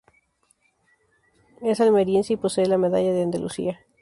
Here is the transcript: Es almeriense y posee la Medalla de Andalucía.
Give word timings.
Es 1.61 1.79
almeriense 1.79 2.33
y 2.33 2.35
posee 2.35 2.65
la 2.65 2.79
Medalla 2.79 3.11
de 3.13 3.21
Andalucía. 3.21 3.81